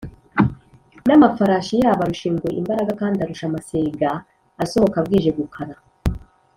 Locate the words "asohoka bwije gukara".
4.63-5.75